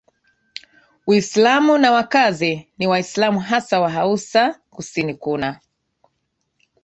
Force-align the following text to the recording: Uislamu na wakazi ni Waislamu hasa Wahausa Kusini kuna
Uislamu 1.07 1.77
na 1.77 1.91
wakazi 1.91 2.67
ni 2.77 2.87
Waislamu 2.87 3.39
hasa 3.39 3.79
Wahausa 3.79 4.59
Kusini 4.69 5.13
kuna 5.15 5.59